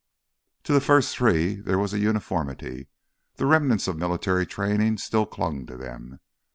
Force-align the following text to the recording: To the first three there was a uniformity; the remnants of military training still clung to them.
To 0.63 0.73
the 0.73 0.81
first 0.81 1.15
three 1.15 1.57
there 1.57 1.77
was 1.77 1.93
a 1.93 1.99
uniformity; 1.99 2.87
the 3.35 3.45
remnants 3.45 3.87
of 3.87 3.97
military 3.97 4.47
training 4.47 4.97
still 4.97 5.27
clung 5.27 5.67
to 5.67 5.77
them. 5.77 6.19